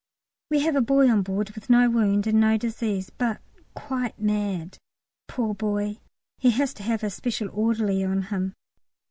We 0.49 0.61
have 0.61 0.75
a 0.75 0.81
boy 0.81 1.11
on 1.11 1.21
board 1.21 1.51
with 1.51 1.69
no 1.69 1.87
wound 1.87 2.25
and 2.25 2.39
no 2.41 2.57
disease, 2.57 3.11
but 3.11 3.39
quite 3.75 4.19
mad, 4.19 4.79
poor 5.27 5.53
boy; 5.53 5.99
he 6.39 6.49
has 6.49 6.73
to 6.73 6.81
have 6.81 7.03
a 7.03 7.09
special 7.11 7.49
orderly 7.53 8.03
on 8.03 8.23
him. 8.23 8.55